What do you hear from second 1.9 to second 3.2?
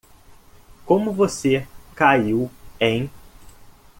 caiu em?